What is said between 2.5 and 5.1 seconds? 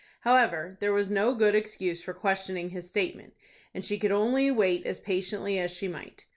his statement, and she could only wait as